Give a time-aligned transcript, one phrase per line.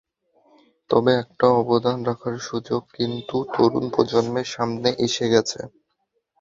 [0.89, 5.59] তবে একটা অবদান রাখার সুযোগ কিন্তু তরুণ প্রজন্মের সামনে এসে গেছে।